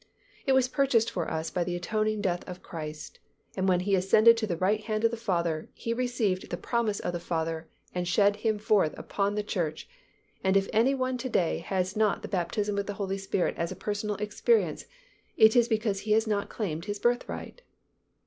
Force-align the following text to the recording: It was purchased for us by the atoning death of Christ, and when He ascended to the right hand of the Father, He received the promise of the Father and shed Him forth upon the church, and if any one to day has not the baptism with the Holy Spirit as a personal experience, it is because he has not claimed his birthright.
It 0.47 0.53
was 0.53 0.67
purchased 0.67 1.11
for 1.11 1.29
us 1.29 1.51
by 1.51 1.63
the 1.63 1.75
atoning 1.75 2.21
death 2.21 2.43
of 2.49 2.63
Christ, 2.63 3.19
and 3.55 3.69
when 3.69 3.81
He 3.81 3.93
ascended 3.93 4.35
to 4.37 4.47
the 4.47 4.57
right 4.57 4.83
hand 4.83 5.03
of 5.03 5.11
the 5.11 5.15
Father, 5.15 5.69
He 5.75 5.93
received 5.93 6.49
the 6.49 6.57
promise 6.57 6.99
of 6.99 7.13
the 7.13 7.19
Father 7.19 7.67
and 7.93 8.07
shed 8.07 8.37
Him 8.37 8.57
forth 8.57 8.95
upon 8.97 9.35
the 9.35 9.43
church, 9.43 9.87
and 10.43 10.57
if 10.57 10.67
any 10.73 10.95
one 10.95 11.19
to 11.19 11.29
day 11.29 11.59
has 11.59 11.95
not 11.95 12.23
the 12.23 12.27
baptism 12.27 12.73
with 12.75 12.87
the 12.87 12.95
Holy 12.95 13.19
Spirit 13.19 13.53
as 13.59 13.71
a 13.71 13.75
personal 13.75 14.15
experience, 14.15 14.87
it 15.37 15.55
is 15.55 15.67
because 15.67 15.99
he 15.99 16.13
has 16.13 16.25
not 16.25 16.49
claimed 16.49 16.85
his 16.85 16.97
birthright. 16.97 17.61